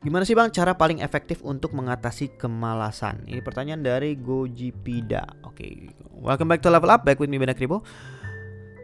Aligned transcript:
Gimana 0.00 0.24
sih 0.24 0.32
bang 0.32 0.48
cara 0.48 0.72
paling 0.80 1.04
efektif 1.04 1.44
untuk 1.44 1.76
mengatasi 1.76 2.32
kemalasan? 2.40 3.20
Ini 3.28 3.44
pertanyaan 3.44 3.84
dari 3.84 4.16
Gojipida. 4.16 5.44
Oke, 5.44 5.60
okay. 5.60 5.72
welcome 6.16 6.48
back 6.48 6.64
to 6.64 6.72
Level 6.72 6.88
Up, 6.88 7.04
back 7.04 7.20
with 7.20 7.28
me 7.28 7.36
Benak 7.36 7.60
Ribo. 7.60 7.84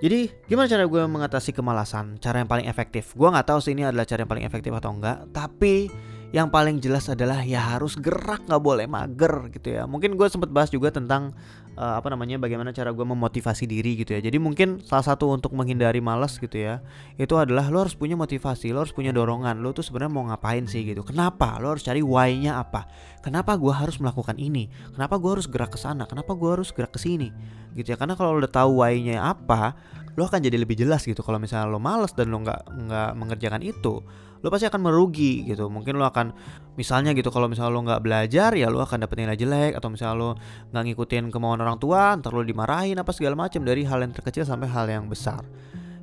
Jadi 0.04 0.28
gimana 0.44 0.68
cara 0.68 0.84
gue 0.84 1.02
mengatasi 1.08 1.56
kemalasan? 1.56 2.20
Cara 2.20 2.44
yang 2.44 2.50
paling 2.52 2.68
efektif? 2.68 3.16
Gue 3.16 3.32
nggak 3.32 3.48
tahu 3.48 3.64
sih 3.64 3.72
ini 3.72 3.88
adalah 3.88 4.04
cara 4.04 4.28
yang 4.28 4.30
paling 4.36 4.44
efektif 4.44 4.68
atau 4.76 4.92
enggak. 4.92 5.24
Tapi 5.32 5.88
yang 6.34 6.50
paling 6.50 6.82
jelas 6.82 7.06
adalah 7.06 7.46
ya 7.46 7.62
harus 7.62 7.94
gerak 7.94 8.42
nggak 8.50 8.62
boleh 8.62 8.86
mager 8.90 9.46
gitu 9.54 9.78
ya. 9.78 9.86
Mungkin 9.86 10.18
gue 10.18 10.26
sempat 10.26 10.50
bahas 10.50 10.68
juga 10.74 10.90
tentang 10.90 11.30
uh, 11.78 11.94
apa 12.00 12.10
namanya 12.10 12.40
bagaimana 12.42 12.74
cara 12.74 12.90
gue 12.90 13.06
memotivasi 13.06 13.64
diri 13.70 13.94
gitu 14.02 14.16
ya. 14.16 14.20
Jadi 14.20 14.36
mungkin 14.42 14.82
salah 14.82 15.06
satu 15.06 15.30
untuk 15.30 15.54
menghindari 15.54 16.02
malas 16.02 16.36
gitu 16.42 16.58
ya 16.58 16.82
itu 17.14 17.32
adalah 17.38 17.70
lo 17.70 17.86
harus 17.86 17.94
punya 17.94 18.18
motivasi 18.18 18.74
lo 18.74 18.82
harus 18.82 18.92
punya 18.92 19.14
dorongan. 19.14 19.62
Lo 19.62 19.70
tuh 19.70 19.86
sebenarnya 19.86 20.12
mau 20.12 20.26
ngapain 20.26 20.66
sih 20.66 20.82
gitu? 20.82 21.06
Kenapa? 21.06 21.62
Lo 21.62 21.72
harus 21.72 21.86
cari 21.86 22.02
why-nya 22.02 22.58
apa? 22.58 22.90
Kenapa 23.22 23.54
gue 23.54 23.70
harus 23.70 23.98
melakukan 24.02 24.34
ini? 24.38 24.66
Kenapa 24.94 25.18
gue 25.22 25.30
harus 25.38 25.46
gerak 25.46 25.74
ke 25.74 25.78
sana? 25.78 26.10
Kenapa 26.10 26.34
gue 26.34 26.50
harus 26.50 26.74
gerak 26.74 26.90
ke 26.90 27.00
sini? 27.00 27.30
Gitu 27.78 27.94
ya. 27.94 27.96
Karena 27.98 28.18
kalau 28.18 28.34
lo 28.34 28.42
udah 28.42 28.50
tahu 28.50 28.82
why-nya 28.82 29.22
apa 29.22 29.78
lo 30.16 30.24
akan 30.24 30.40
jadi 30.40 30.56
lebih 30.56 30.80
jelas 30.80 31.04
gitu 31.04 31.20
kalau 31.20 31.36
misalnya 31.36 31.68
lo 31.68 31.76
males 31.76 32.16
dan 32.16 32.32
lo 32.32 32.40
nggak 32.40 32.60
nggak 32.88 33.10
mengerjakan 33.20 33.60
itu 33.60 34.00
lo 34.44 34.48
pasti 34.52 34.68
akan 34.68 34.80
merugi 34.84 35.44
gitu. 35.48 35.68
Mungkin 35.68 35.96
lo 35.96 36.08
akan 36.08 36.32
misalnya 36.76 37.12
gitu 37.12 37.28
kalau 37.32 37.48
misalnya 37.48 37.72
lo 37.72 37.80
nggak 37.84 38.02
belajar 38.04 38.50
ya 38.56 38.68
lo 38.68 38.80
akan 38.84 39.04
dapet 39.04 39.24
nilai 39.24 39.36
jelek 39.36 39.72
atau 39.76 39.88
misalnya 39.92 40.16
lo 40.16 40.30
nggak 40.72 40.82
ngikutin 40.92 41.24
kemauan 41.32 41.60
orang 41.60 41.76
tua 41.80 42.16
ntar 42.20 42.32
lo 42.32 42.44
dimarahin 42.44 43.00
apa 43.00 43.12
segala 43.12 43.36
macam 43.36 43.64
dari 43.64 43.84
hal 43.84 44.00
yang 44.00 44.12
terkecil 44.12 44.44
sampai 44.48 44.68
hal 44.68 44.88
yang 44.88 45.04
besar 45.08 45.44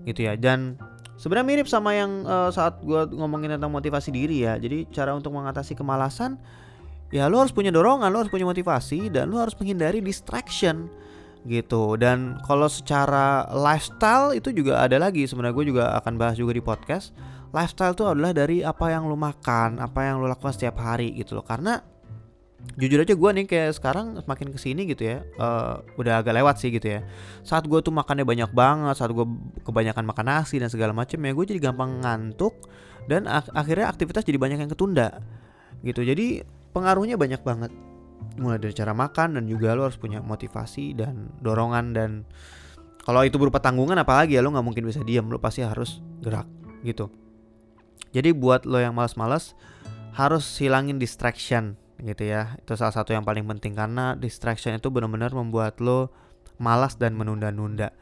gitu 0.05 0.29
ya. 0.29 0.37
Dan 0.37 0.77
sebenarnya 1.17 1.47
mirip 1.49 1.67
sama 1.69 1.97
yang 1.97 2.25
uh, 2.25 2.53
saat 2.53 2.81
gue 2.85 3.09
ngomongin 3.17 3.57
tentang 3.57 3.73
motivasi 3.73 4.13
diri 4.13 4.45
ya. 4.45 4.57
Jadi 4.61 4.89
cara 4.93 5.13
untuk 5.17 5.33
mengatasi 5.33 5.73
kemalasan 5.73 6.37
ya 7.13 7.29
lo 7.29 7.37
harus 7.37 7.53
punya 7.53 7.69
dorongan 7.69 8.09
lo 8.09 8.25
harus 8.25 8.33
punya 8.33 8.49
motivasi 8.49 9.13
dan 9.13 9.29
lo 9.29 9.37
harus 9.37 9.53
menghindari 9.61 10.01
distraction 10.01 10.89
gitu 11.43 11.99
dan 11.99 12.39
kalau 12.47 12.71
secara 12.71 13.43
lifestyle 13.51 14.31
itu 14.31 14.55
juga 14.55 14.79
ada 14.79 14.95
lagi 14.95 15.27
sebenarnya 15.27 15.55
gue 15.59 15.65
juga 15.75 15.83
akan 15.99 16.15
bahas 16.15 16.39
juga 16.39 16.55
di 16.55 16.63
podcast 16.63 17.11
lifestyle 17.53 17.93
itu 17.93 18.03
adalah 18.03 18.33
dari 18.33 18.65
apa 18.65 18.89
yang 18.89 19.05
lo 19.05 19.13
makan, 19.15 19.77
apa 19.77 20.09
yang 20.09 20.19
lo 20.19 20.25
lakukan 20.25 20.51
setiap 20.57 20.81
hari 20.81 21.13
gitu 21.13 21.37
loh. 21.37 21.45
Karena 21.45 21.77
jujur 22.79 23.05
aja 23.05 23.13
gue 23.13 23.29
nih 23.37 23.45
kayak 23.45 23.71
sekarang 23.77 24.17
semakin 24.17 24.47
ke 24.49 24.57
sini 24.57 24.89
gitu 24.89 25.05
ya, 25.05 25.21
uh, 25.37 25.85
udah 25.95 26.25
agak 26.25 26.33
lewat 26.33 26.57
sih 26.57 26.73
gitu 26.73 26.97
ya. 26.97 27.05
Saat 27.45 27.69
gue 27.69 27.79
tuh 27.85 27.93
makannya 27.93 28.25
banyak 28.25 28.49
banget, 28.51 28.97
saat 28.97 29.13
gue 29.13 29.25
kebanyakan 29.61 30.03
makan 30.09 30.25
nasi 30.25 30.57
dan 30.57 30.73
segala 30.73 30.91
macam 30.91 31.21
ya, 31.21 31.31
gue 31.31 31.45
jadi 31.45 31.59
gampang 31.61 32.01
ngantuk 32.01 32.57
dan 33.05 33.29
ak 33.29 33.53
akhirnya 33.53 33.93
aktivitas 33.93 34.25
jadi 34.25 34.41
banyak 34.41 34.59
yang 34.65 34.71
ketunda 34.73 35.21
gitu. 35.85 36.01
Jadi 36.01 36.41
pengaruhnya 36.73 37.21
banyak 37.21 37.45
banget 37.45 37.69
mulai 38.39 38.57
dari 38.57 38.73
cara 38.73 38.91
makan 38.97 39.37
dan 39.37 39.43
juga 39.45 39.77
lo 39.77 39.85
harus 39.85 39.99
punya 39.99 40.19
motivasi 40.19 40.97
dan 40.97 41.29
dorongan 41.39 41.93
dan 41.93 42.11
kalau 43.03 43.21
itu 43.21 43.35
berupa 43.37 43.59
tanggungan 43.59 43.99
apalagi 43.99 44.37
ya 44.37 44.41
lo 44.41 44.49
nggak 44.51 44.65
mungkin 44.65 44.83
bisa 44.89 45.03
diam 45.05 45.29
lo 45.29 45.37
pasti 45.37 45.61
harus 45.61 46.01
gerak 46.23 46.47
gitu 46.81 47.11
jadi 48.13 48.29
buat 48.31 48.69
lo 48.69 48.77
yang 48.77 48.93
malas-malas 48.93 49.57
harus 50.13 50.45
hilangin 50.61 51.01
distraction 51.01 51.75
gitu 51.97 52.29
ya. 52.29 52.55
Itu 52.61 52.77
salah 52.77 52.93
satu 52.93 53.11
yang 53.11 53.25
paling 53.25 53.43
penting 53.49 53.73
karena 53.73 54.13
distraction 54.13 54.77
itu 54.77 54.93
benar-benar 54.93 55.33
membuat 55.33 55.81
lo 55.81 56.13
malas 56.57 56.97
dan 56.97 57.15
menunda-nunda 57.17 57.93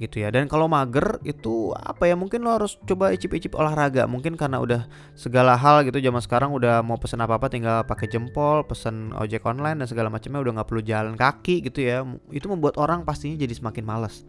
gitu 0.00 0.24
ya. 0.24 0.32
Dan 0.32 0.48
kalau 0.48 0.66
mager 0.66 1.20
itu 1.24 1.72
apa 1.76 2.08
ya 2.08 2.16
mungkin 2.16 2.44
lo 2.44 2.56
harus 2.56 2.80
coba 2.84 3.12
icip-icip 3.12 3.52
olahraga. 3.52 4.08
Mungkin 4.08 4.34
karena 4.34 4.60
udah 4.60 4.88
segala 5.12 5.54
hal 5.54 5.84
gitu 5.84 6.00
zaman 6.00 6.22
sekarang 6.24 6.50
udah 6.56 6.80
mau 6.80 6.96
pesen 6.96 7.20
apa-apa 7.20 7.52
tinggal 7.52 7.84
pakai 7.84 8.08
jempol, 8.08 8.64
pesen 8.64 9.12
ojek 9.16 9.44
online 9.44 9.84
dan 9.84 9.88
segala 9.88 10.08
macamnya 10.08 10.40
udah 10.40 10.52
nggak 10.60 10.68
perlu 10.68 10.82
jalan 10.84 11.14
kaki 11.14 11.64
gitu 11.64 11.84
ya. 11.84 12.02
Itu 12.32 12.48
membuat 12.48 12.80
orang 12.80 13.04
pastinya 13.04 13.36
jadi 13.36 13.52
semakin 13.52 13.84
malas 13.84 14.24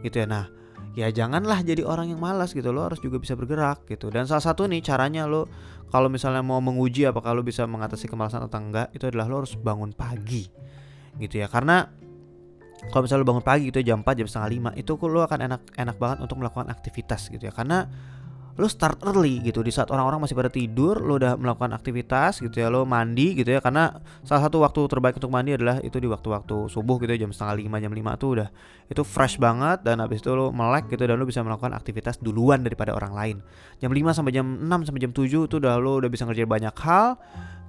gitu 0.00 0.24
ya. 0.24 0.26
Nah, 0.28 0.48
ya 0.96 1.12
janganlah 1.12 1.60
jadi 1.60 1.84
orang 1.84 2.16
yang 2.16 2.20
malas 2.24 2.56
gitu 2.56 2.72
lo 2.72 2.88
harus 2.88 2.96
juga 3.04 3.20
bisa 3.20 3.36
bergerak 3.36 3.84
gitu 3.84 4.08
dan 4.08 4.24
salah 4.24 4.40
satu 4.40 4.64
nih 4.64 4.80
caranya 4.80 5.28
lo 5.28 5.44
kalau 5.92 6.08
misalnya 6.08 6.40
mau 6.40 6.56
menguji 6.64 7.04
apakah 7.04 7.36
lo 7.36 7.44
bisa 7.44 7.68
mengatasi 7.68 8.08
kemalasan 8.08 8.48
atau 8.48 8.56
enggak 8.56 8.88
itu 8.96 9.04
adalah 9.04 9.28
lo 9.28 9.44
harus 9.44 9.60
bangun 9.60 9.92
pagi 9.92 10.48
gitu 11.20 11.44
ya 11.44 11.52
karena 11.52 11.92
kalau 12.92 13.02
misalnya 13.08 13.22
lo 13.24 13.28
bangun 13.28 13.44
pagi 13.44 13.64
itu 13.72 13.80
jam 13.80 14.04
4 14.04 14.20
jam 14.20 14.26
setengah 14.28 14.72
5 14.76 14.80
itu 14.80 14.92
lo 15.08 15.20
akan 15.24 15.38
enak 15.48 15.60
enak 15.80 15.96
banget 15.96 16.18
untuk 16.22 16.36
melakukan 16.38 16.68
aktivitas 16.68 17.32
gitu 17.32 17.48
ya. 17.48 17.52
Karena 17.52 17.88
lo 18.56 18.72
start 18.72 19.04
early 19.04 19.44
gitu 19.44 19.60
di 19.60 19.68
saat 19.68 19.92
orang-orang 19.92 20.24
masih 20.24 20.32
pada 20.32 20.48
tidur 20.48 20.96
lo 21.04 21.20
udah 21.20 21.36
melakukan 21.36 21.76
aktivitas 21.76 22.40
gitu 22.40 22.56
ya 22.56 22.72
lo 22.72 22.84
mandi 22.88 23.36
gitu 23.36 23.48
ya. 23.52 23.60
Karena 23.64 23.96
salah 24.24 24.48
satu 24.48 24.60
waktu 24.64 24.80
terbaik 24.92 25.16
untuk 25.16 25.32
mandi 25.32 25.56
adalah 25.56 25.80
itu 25.80 25.96
di 25.96 26.08
waktu-waktu 26.08 26.68
subuh 26.68 26.96
gitu 27.00 27.10
ya 27.16 27.26
jam 27.26 27.32
setengah 27.32 27.64
lima 27.64 27.76
jam 27.80 27.92
lima 27.92 28.12
tuh 28.20 28.40
udah 28.40 28.48
itu 28.86 29.02
fresh 29.02 29.36
banget 29.40 29.82
dan 29.82 30.00
habis 30.00 30.20
itu 30.20 30.30
lo 30.32 30.52
melek 30.52 30.88
gitu 30.92 31.04
dan 31.04 31.16
lo 31.16 31.24
bisa 31.24 31.40
melakukan 31.40 31.72
aktivitas 31.72 32.20
duluan 32.20 32.60
daripada 32.60 32.92
orang 32.92 33.12
lain. 33.12 33.36
Jam 33.80 33.92
5 33.92 34.16
sampai 34.16 34.32
jam 34.32 34.46
6 34.46 34.88
sampai 34.88 35.00
jam 35.00 35.12
7 35.12 35.48
itu 35.48 35.56
udah 35.60 35.74
lo 35.80 36.00
udah 36.00 36.08
bisa 36.12 36.24
ngerjain 36.24 36.48
banyak 36.48 36.76
hal 36.80 37.20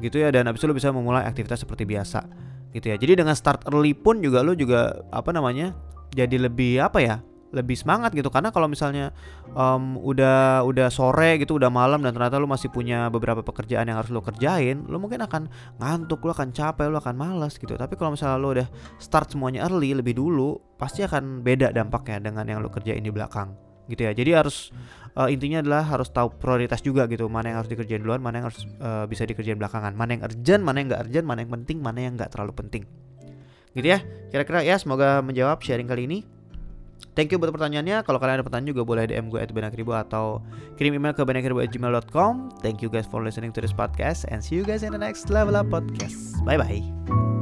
gitu 0.03 0.21
ya 0.21 0.29
dan 0.29 0.45
habis 0.45 0.61
itu 0.61 0.67
lo 0.69 0.75
bisa 0.77 0.93
memulai 0.93 1.25
aktivitas 1.25 1.65
seperti 1.65 1.89
biasa 1.89 2.46
gitu 2.71 2.91
ya. 2.91 2.97
Jadi 2.99 3.23
dengan 3.23 3.35
start 3.37 3.67
early 3.69 3.95
pun 3.95 4.19
juga 4.19 4.43
lo 4.43 4.55
juga 4.57 5.03
apa 5.13 5.31
namanya 5.31 5.75
jadi 6.11 6.49
lebih 6.49 6.83
apa 6.83 6.99
ya 7.03 7.17
lebih 7.55 7.79
semangat 7.79 8.11
gitu. 8.11 8.27
Karena 8.27 8.51
kalau 8.51 8.67
misalnya 8.67 9.15
um, 9.55 9.95
udah 9.99 10.67
udah 10.67 10.91
sore 10.91 11.39
gitu 11.39 11.55
udah 11.55 11.71
malam 11.71 12.03
dan 12.03 12.11
ternyata 12.11 12.39
lu 12.39 12.47
masih 12.47 12.67
punya 12.67 13.07
beberapa 13.07 13.39
pekerjaan 13.39 13.87
yang 13.87 13.97
harus 13.99 14.11
lo 14.11 14.19
kerjain 14.19 14.83
lu 14.87 14.99
mungkin 14.99 15.23
akan 15.23 15.47
ngantuk 15.79 16.23
lu 16.27 16.31
akan 16.35 16.51
capek 16.51 16.91
lu 16.91 16.99
akan 16.99 17.15
malas 17.15 17.55
gitu. 17.55 17.75
Tapi 17.75 17.95
kalau 17.95 18.15
misalnya 18.15 18.37
lu 18.39 18.49
udah 18.51 18.67
start 18.99 19.31
semuanya 19.31 19.63
early 19.67 19.95
lebih 19.95 20.19
dulu 20.19 20.59
pasti 20.75 21.03
akan 21.07 21.41
beda 21.43 21.71
dampaknya 21.71 22.31
dengan 22.31 22.45
yang 22.47 22.59
lu 22.59 22.67
kerjain 22.67 23.03
di 23.03 23.11
belakang 23.11 23.66
gitu 23.87 24.07
ya 24.07 24.11
jadi 24.11 24.43
harus 24.43 24.71
uh, 25.15 25.27
intinya 25.31 25.63
adalah 25.63 25.83
harus 25.87 26.11
tahu 26.11 26.31
prioritas 26.35 26.83
juga 26.83 27.07
gitu 27.09 27.25
mana 27.27 27.51
yang 27.51 27.57
harus 27.63 27.71
dikerjain 27.71 28.03
duluan 28.03 28.21
mana 28.21 28.43
yang 28.43 28.47
harus 28.51 28.63
uh, 28.83 29.07
bisa 29.09 29.23
dikerjain 29.23 29.57
belakangan 29.57 29.95
mana 29.95 30.19
yang 30.19 30.23
urgent 30.27 30.61
mana 30.61 30.77
yang 30.79 30.87
nggak 30.93 31.01
urgent 31.07 31.25
mana 31.25 31.39
yang 31.43 31.51
penting 31.51 31.77
mana 31.81 31.99
yang 32.03 32.13
nggak 32.15 32.29
terlalu 32.31 32.53
penting 32.53 32.83
gitu 33.73 33.87
ya 33.87 33.99
kira-kira 34.29 34.61
ya 34.61 34.75
semoga 34.77 35.23
menjawab 35.23 35.59
sharing 35.63 35.89
kali 35.89 36.05
ini 36.05 36.19
Thank 37.17 37.33
you 37.33 37.41
buat 37.41 37.49
pertanyaannya. 37.49 38.05
Kalau 38.05 38.21
kalian 38.21 38.41
ada 38.41 38.45
pertanyaan 38.45 38.77
juga 38.77 38.85
boleh 38.85 39.09
DM 39.09 39.33
gue 39.33 39.41
at 39.41 39.49
benakribo 39.49 39.89
atau 39.97 40.45
kirim 40.77 41.01
email 41.01 41.17
ke 41.17 41.25
benakribo@gmail.com. 41.25 42.61
Thank 42.61 42.85
you 42.85 42.93
guys 42.93 43.09
for 43.09 43.25
listening 43.25 43.49
to 43.57 43.59
this 43.61 43.73
podcast 43.73 44.29
and 44.29 44.37
see 44.37 44.53
you 44.53 44.65
guys 44.65 44.85
in 44.85 44.93
the 44.93 45.01
next 45.01 45.33
level 45.33 45.57
up 45.57 45.65
podcast. 45.65 46.37
Bye 46.45 46.61
bye. 46.61 47.36